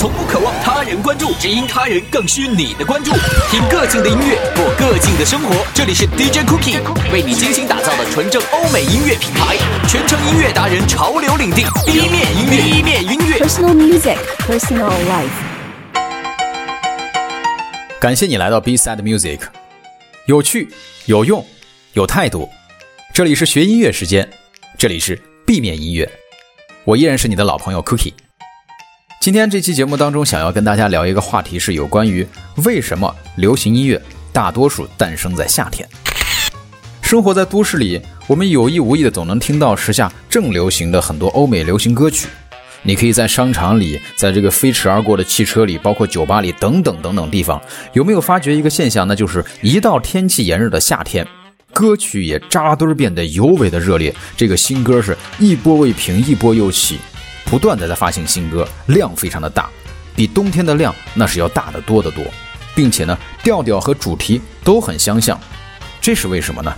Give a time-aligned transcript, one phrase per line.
[0.00, 3.12] 从不渴望他人关注，只因他人更需你的关注。
[3.50, 5.54] 听个性的音乐，过个性的生活。
[5.74, 6.80] 这里是 DJ Cookie
[7.12, 13.44] 为你精心打造的纯正欧美音乐品牌，全程音乐达人潮流领地，B 面音乐，B 面音乐。
[13.44, 14.16] Personal music,
[14.48, 15.28] personal life.
[18.00, 19.40] 感谢你来到 B Side Music，
[20.24, 20.70] 有趣、
[21.04, 21.44] 有用、
[21.92, 22.48] 有态度。
[23.12, 24.26] 这里是学音乐时间，
[24.78, 26.10] 这里是 B 面音乐。
[26.84, 28.14] 我依然是你的老朋友 Cookie。
[29.20, 32.26] 今天这期节目当中，想要跟大家聊一个话题，是有关于
[32.64, 34.00] 为什么流行音乐
[34.32, 35.86] 大多数诞生在夏天。
[37.02, 42.28] 生活在都市里，我们有意无意的总能听到时下正流行的很多欧美流行歌曲。
[42.82, 47.60] 你可以在商场里，在这个飞驰而过的汽车里，包括酒吧里等等等等地方，
[47.92, 49.06] 有没有发觉一个现象？
[49.06, 51.28] 那就是一到天气炎热的夏天，
[51.74, 54.14] 歌曲也扎堆变得尤为的热烈。
[54.34, 56.98] 这个新歌是一波未平，一波又起，
[57.50, 59.68] 不断的在发行新歌，量非常的大，
[60.14, 62.24] 比冬天的量那是要大得多得多，
[62.76, 65.38] 并且呢，调调和主题都很相像，
[66.00, 66.72] 这是为什么呢？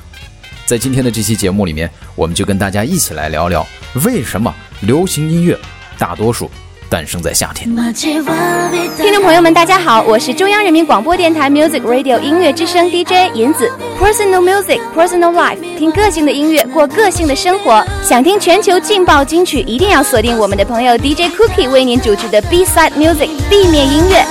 [0.64, 3.66] 在今天的这期节目里面，我们就跟大家一起来聊聊
[4.04, 5.58] 为什么流行音乐
[5.98, 6.50] 大多数
[6.92, 7.74] 诞生在夏天。
[7.94, 13.72] 听众朋友们，大家好，我是中央人民广播电台 Music Radio 音乐之声 DJ 银子。
[13.98, 17.82] Personal music, personal life，听个性的音乐，过个性的生活。
[18.02, 24.22] 想听全球劲爆金曲，一定要锁定我们的朋友 DJ Cookie 为您主持的 B Side Music B 面音乐。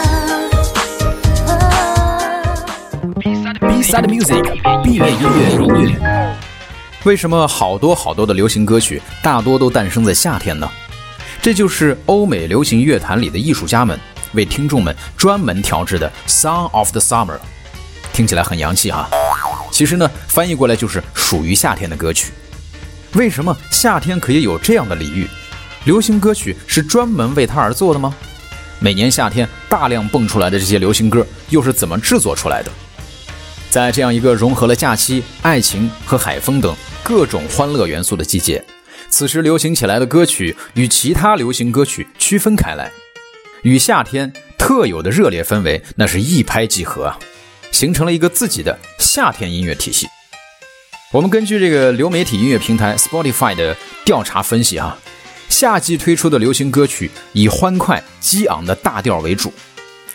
[3.60, 6.38] B Side Music，B 面音乐。
[7.06, 10.70] 为什么好多好多的流行歌曲大多都诞生在夏天呢？
[11.42, 14.00] 这就是欧美流行乐坛里的艺术家们
[14.34, 17.40] 为听众们专门调制的 Song of the Summer，
[18.14, 19.10] 听起来很洋气哈。
[19.72, 22.32] 其实呢，翻译过来就是属于夏天的歌曲。
[23.14, 25.28] 为什么夏天可以有这样的礼遇？
[25.86, 28.14] 流行歌曲是专门为它而做的吗？
[28.78, 32.72] 每年夏天大量蹦出来的这些流行歌又是怎么制作出来的？
[33.72, 38.64] 在这样一个融合了假期、爱情和海风等各种欢乐元素的季节，
[39.12, 42.90] 此时流行起来的歌曲与其他流行歌曲区分开来，
[43.62, 47.20] 与夏天特有的热烈氛围那是一拍即合啊，
[47.72, 50.08] 形成了一个自己的夏天音乐体系。
[51.12, 54.98] 我们根据这个流媒体音乐平台 Spotify 的调查分析啊，
[55.50, 59.54] 夏季推出的流行歌曲以欢快激昂的大调为主，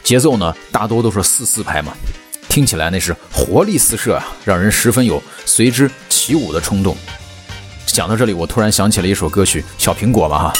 [0.02, 1.92] 节奏呢大多都是四四拍嘛。
[2.48, 6.96] 听起来那是活力四射啊，让人十分有随之起舞的冲动。
[7.86, 10.52] 讲到这里，我突然想起了一首歌曲《小苹果》吧哈。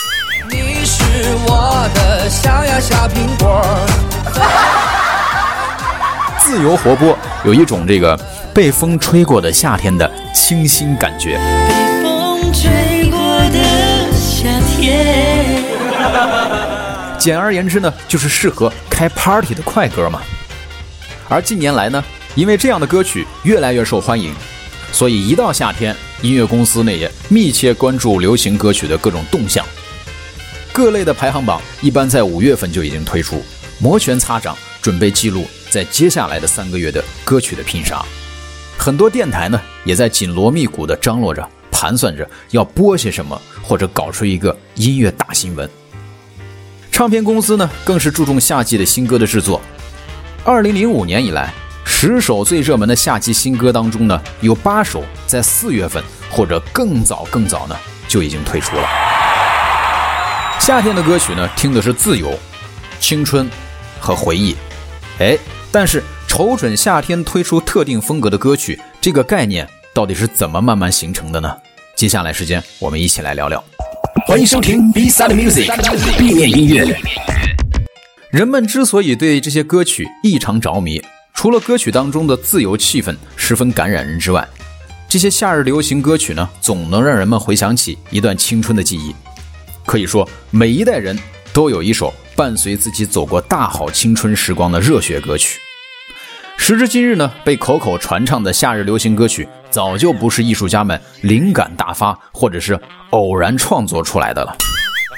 [0.49, 1.03] 你是
[1.47, 3.63] 我的小呀小苹果，
[6.41, 8.19] 自由活泼，有一种这个
[8.55, 11.39] 被风吹过的夏天的清新感觉。
[11.69, 13.19] 被风吹过
[13.51, 15.65] 的夏天。
[17.19, 20.21] 简而言之呢，就是适合开 party 的快歌嘛。
[21.29, 22.03] 而近年来呢，
[22.37, 24.33] 因为这样的歌曲越来越受欢迎，
[24.93, 29.65] 所以一到夏天，音乐公司内也密切关注流行歌曲的各种动向。
[30.73, 33.43] 各类的排行榜一般在五月份就已经推出，
[33.79, 38.05] 摩拳擦掌，准备记录在接下来的三个月的歌曲的拼杀。
[38.79, 45.69] 很多电台呢，也在紧锣密鼓地张罗着，盘算着要播些什么，或者搞出一个音乐大新闻。
[46.93, 49.61] 唱片公司呢，更是注重夏季的新歌的制作。
[50.45, 51.53] 二零零五年以来，
[51.89, 57.77] 十首最热门的夏季新歌当中呢，有八首在四月份或者更早更早呢
[58.09, 58.83] 就已经推出了。
[60.61, 62.37] 夏天的歌曲呢，听的是自由、
[62.99, 63.49] 青春
[64.01, 64.55] 和回忆。
[65.21, 65.39] 哎，
[65.71, 71.57] 但是瞅准夏天推出特定风格的歌曲，这个概念到底是怎么慢慢形成的呢？
[71.95, 73.63] 接下来时间，我们一起来聊聊。
[74.27, 76.99] 欢迎收听 B Side Music，B 面音乐。
[78.31, 81.01] 人们之所以对这些歌曲异常着迷，
[81.37, 84.49] 除了歌曲当中的自由气氛十分感染人之外，
[85.07, 89.15] 这些夏日流行歌曲呢，总能让人们回想起一段青春的记忆。
[89.85, 91.17] 可以说，每一代人
[91.53, 95.61] 都有一首伴随自己走过大好青春时光的热血歌曲。
[96.57, 102.81] 时至今日呢，被口口传唱的夏日流行歌曲，早就不是艺术家们灵感大发或者是
[103.11, 104.57] 偶然创作出来的了。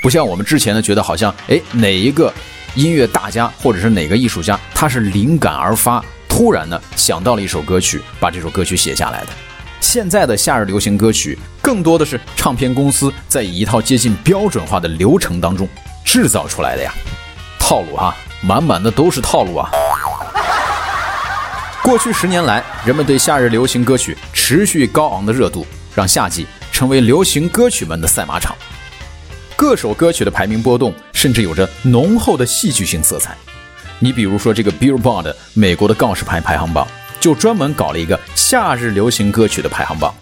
[0.03, 2.35] 不像我们之前呢，觉得好像哎哪一个
[2.79, 9.31] 音乐大家或者是哪个艺术家，他是灵感而发，突然呢想到了一首歌曲，把这首歌曲写下来的。
[9.81, 15.69] 现在的夏日流行歌曲，更多的是唱片公司在以一套接近标准化的流程当中
[16.05, 16.95] 制造出来的呀，
[17.59, 19.69] 套路哈，满满的都是套路啊。
[21.83, 25.67] 过去十年来，人们对夏日流行歌曲持续高昂的热度，
[25.97, 28.55] 让夏季成为流行歌曲们的赛马场。
[29.59, 33.37] 各首歌曲的排名波动甚至有着浓厚的戏剧性色彩。
[33.99, 36.87] 你比如说这个 Billboard 美国的告示牌排行榜，
[37.19, 40.15] 就专门搞了一个夏日流行歌曲的排行榜，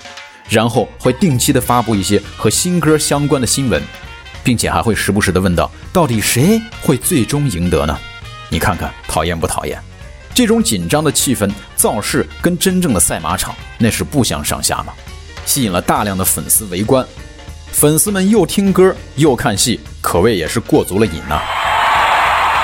[0.49, 3.83] 然后会定期的发布一些和新歌相关的新闻，
[4.43, 7.95] 并且还会时不时的问到，到底谁会最终赢得呢？
[8.49, 9.79] 你看看讨厌不讨厌？
[10.33, 14.95] 这种紧张的气氛造势跟真正的赛马场那是不相上下嘛，
[15.45, 17.07] 吸引了大量的粉丝围观，
[17.77, 21.39] 粉丝们又听歌又看戏，可谓也是过足了瘾呐。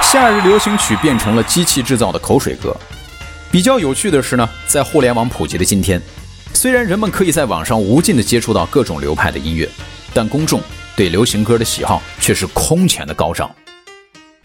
[0.02, 2.74] 夏日流行曲变成了机器制造的口水歌。
[3.50, 6.00] 比较有趣的是呢，在互联网普及的今天，
[6.54, 9.68] 虽然人们可以在网上无尽的接触到各种流派的音乐，
[10.14, 10.62] 但公众
[10.96, 13.54] 对流行歌的喜好却是空前的高涨。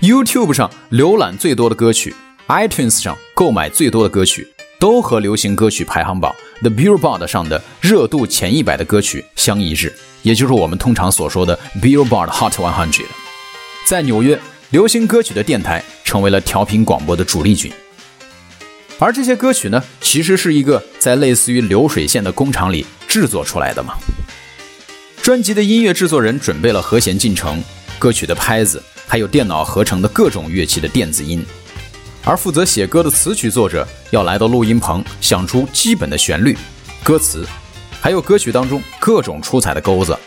[0.02, 2.14] YouTube 上浏览最多的歌曲
[2.50, 4.46] ，iTunes 上购买最多的歌曲，
[4.80, 13.04] 都和流行歌曲排行榜 The Billboard 上的热度前一百的歌曲相一致，也就是我们通常所说的 Billboard Hot 100。
[13.86, 14.40] 在纽约，
[14.70, 17.72] 流行歌曲的电台成为了调频广播的主力军。
[19.00, 23.96] 而这些歌曲呢，其实是一个在类似于流水线的工厂里制作出来的嘛。
[25.22, 27.64] 专辑的音乐制作人准备了和弦进程、
[28.00, 28.84] 歌曲的拍子。
[29.10, 31.42] 还有电脑合成的各种乐器的电子音，
[32.28, 36.58] 而负责写歌的词曲作者要来到录音棚，想出基本的旋律、
[37.02, 37.48] 歌词，
[38.02, 40.18] 还有歌曲当中各种出彩的钩子，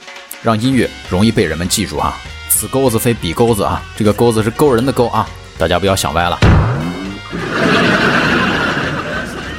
[0.43, 2.17] 让音乐容易被人们记住啊！
[2.49, 6.39] 此钩子非彼钩子啊，这个钩子是勾人的勾啊，大家不要想歪了。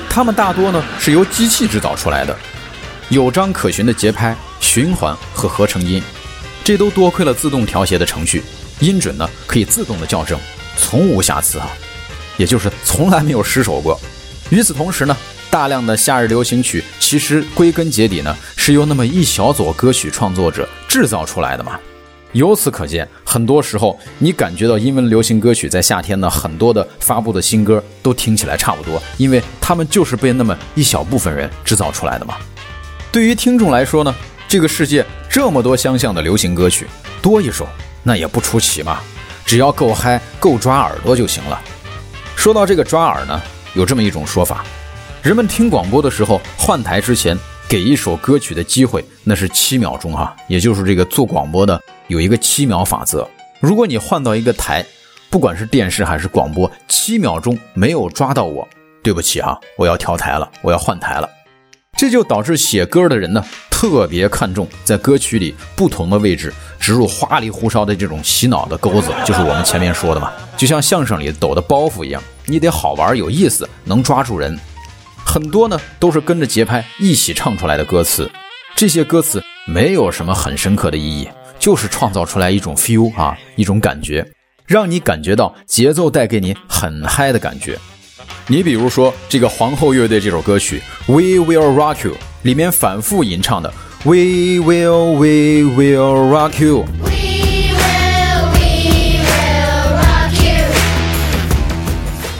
[0.09, 2.35] 它们大多呢是由机器制造出来的，
[3.09, 6.01] 有章可循的节拍、循环和合成音，
[6.63, 8.41] 这都多亏了自动调谐的程序。
[8.79, 10.39] 音准呢可以自动的校正，
[10.75, 11.69] 从无瑕疵啊，
[12.41, 13.99] 也就是从来没有失手过。
[14.49, 15.15] 与此同时呢，
[15.51, 21.79] 大量的夏日流行曲其实归根结底呢是由那么一小撮歌曲创作者制造出来的嘛。
[22.31, 32.37] 由此可见，很多时候你感觉到英文流行歌曲在夏天呢很多的发布的新歌都听起来差不多，因为他们就是被那么一小部分人制造出来的嘛。
[33.11, 34.15] 对于听众来说呢，
[34.47, 36.87] 这个世界这么多相像的流行歌曲，
[37.21, 37.67] 多一首。
[38.03, 38.99] 那也不出奇嘛，
[39.45, 41.61] 只要够嗨、够抓耳朵就行了。
[42.35, 43.39] 说到这个抓耳呢，
[43.75, 44.65] 有这么一种说法：
[45.21, 47.37] 人们听广播的时候，换台之前
[47.67, 53.27] 给一首歌曲的机会，那是七秒钟哈，也就是这个做广播的有一个七秒法则。
[53.59, 54.83] 如果你换到一个台，
[55.29, 58.67] 不管是电视还是广播，七秒钟没有抓到我，
[59.03, 61.29] 对不起哈，我要调台了，我要换台了。
[62.01, 63.45] 这就导致写歌的人呢。
[63.69, 74.59] 特别看重在歌曲里不同的位置植入花里胡哨的这种洗脑的钩子，就是我们前面说的嘛，就像相声里抖的包袱一样，你得好玩有意思，能抓住人。
[75.23, 78.27] 很多呢都是跟着节拍一起唱出来的歌词，
[78.75, 84.27] 这些歌词没有什么很深刻的意义，就是创造出来一种 feel 啊，一种感觉，
[84.65, 87.77] 让你感觉到节奏带给你很嗨的感觉。
[88.47, 92.13] 你比如说这个皇后乐队这首歌曲《We Will Rock You》。
[92.43, 93.71] 里面反复吟唱的
[94.03, 96.85] We will, we will rock you。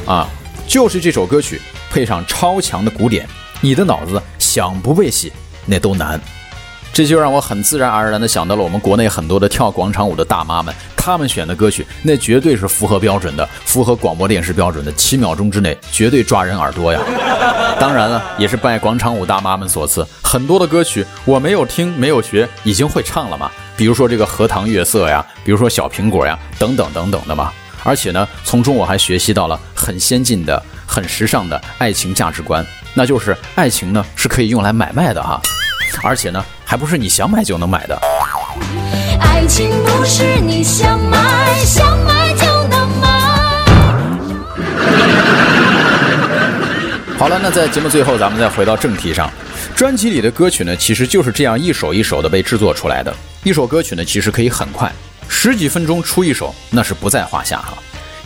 [0.08, 0.28] 啊，
[0.68, 1.62] 就是这首歌曲
[1.92, 3.28] 配上超强的鼓点，
[3.62, 5.32] 你的脑子想不被洗
[5.68, 6.20] 那都难。
[6.94, 17.00] 这就让我很自然而然地想到了我们国内很多的跳广场舞的大妈们，她们选的歌曲那绝对是符合标准的，符合广播电视标准的，七秒钟之内绝对抓人耳朵呀！
[17.80, 23.50] 当然了，也是拜广场舞大妈们所赐，很多的歌曲我没有听没有学，已经会唱了嘛。
[23.78, 27.52] 比如说这个荷塘月色呀，比如说小苹果呀，等等等等的嘛。
[27.84, 35.42] 而且呢，从中我还学习到了很先进的、很时尚的爱情价值观，那就是爱情呢是可以用来买卖的哈。
[36.04, 38.02] 而且呢，还不是你想买就能买的。
[39.20, 43.10] 爱情不是你想买想买就能买。
[47.20, 49.30] 好了，那在节目最后，咱们再回到正题上。
[49.76, 53.14] 专辑里的歌曲呢，其实就是这样一首一首的被制作出来的。
[53.44, 54.90] 一首歌曲呢，其实可以很快，
[55.28, 57.74] 十几分钟出一首，那是不在话下哈。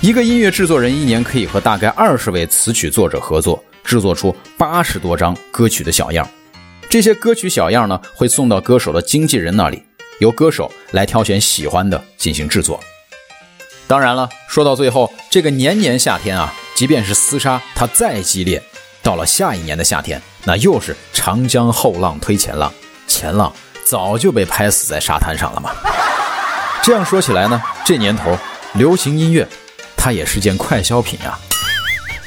[0.01, 6.29] 一个音乐制作人一年可以和大概二十位词曲作者合作，制作出八十多张歌曲的小样。
[6.95, 9.83] 这些歌曲小样呢，会送到歌手的经纪人那里，
[10.19, 12.79] 由歌手来挑选喜欢的进行制作。
[13.85, 18.63] 当然了，说到最后，这个年年夏天啊，即便是厮杀它再激烈，
[19.03, 22.71] 到了下一年的夏天，那又是长江后浪推前浪，
[23.07, 25.71] 前浪早就被拍死在沙滩上了嘛。
[26.81, 28.37] 这样说起来呢，这年头
[28.75, 29.45] 流行音乐，
[29.97, 31.37] 它也是件快消品呀。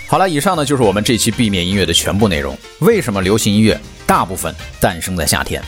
[0.08, 2.54] 好了，以上呢就是我们这期避免音乐的全部内容。
[2.80, 5.62] 为什么流行音乐大部分诞生在夏天？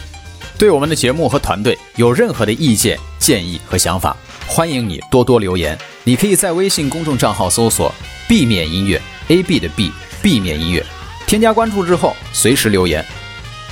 [0.56, 4.16] 对我们的节目和团队有任何的意见、建议和想法，
[4.46, 5.78] 欢迎你多多留言。
[6.04, 7.94] 你可以在微信公众账号搜索
[8.26, 10.82] “B 面音乐 ”，A B 的 B，B 面音乐，
[11.26, 13.04] 添加关注之后随时留言。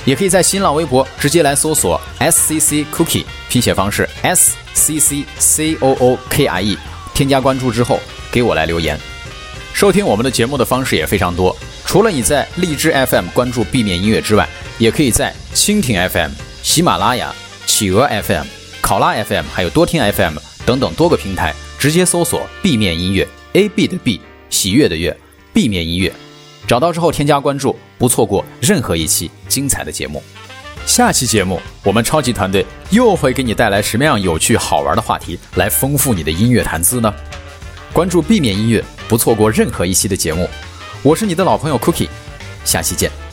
[0.05, 6.77] 也可以在新浪微博直接来搜索 S C C Cookie，拼写方式 S C C C O O K I E，
[7.15, 7.99] 添加关注之后
[8.31, 8.99] 给我来留言。
[9.73, 11.55] 收听我们的节目的方式也非常多，
[11.89, 16.29] 除了你在荔枝 FM 关注 B 面音乐之外，也可以在蜻蜓 FM、
[16.61, 17.33] 喜马拉雅、
[17.65, 18.45] 企鹅 FM、
[18.79, 25.17] 考拉 FM 还有多听 FM 等等多个平台直接搜索 B 面音乐 A B 的 B，喜悦的悦
[25.51, 26.13] ，B 面音乐。
[26.67, 30.21] 找到之后添加关注，不错过任何一期精彩的节目。
[30.85, 37.11] 下期节目，我们超级团队又会给你带来什么样有趣好玩的话题，来丰富你的音乐谈资呢？
[37.91, 40.47] 关注 B 面音乐，不错过任何一期的节目。
[41.01, 42.09] 我是你的老朋友 Cookie，
[42.65, 43.28] 下期见。